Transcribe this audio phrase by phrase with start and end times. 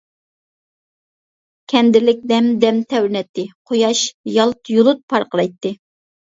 [1.73, 4.03] كەندىرلىك دەم-دەم تەۋرىنەتتى، قۇياش
[4.41, 5.77] يالت-يۇلت پارقىرايتتى.